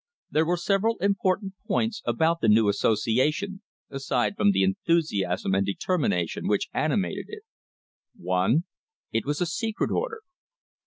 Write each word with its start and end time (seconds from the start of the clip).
There 0.31 0.47
were 0.47 0.57
sev 0.57 0.81
eral 0.81 0.95
important 0.99 1.53
points 1.67 2.01
about 2.05 2.41
the 2.41 2.47
new 2.47 2.67
association, 2.69 3.61
aside 3.91 4.35
from 4.35 4.49
the 4.51 4.63
enthusiasm 4.63 5.53
and 5.53 5.63
determination 5.63 6.47
which 6.47 6.69
animated 6.73 7.25
it: 7.27 7.43
(1) 8.17 8.63
It 9.11 9.27
was 9.27 9.41
a 9.41 9.45
secret 9.45 9.91
order. 9.91 10.21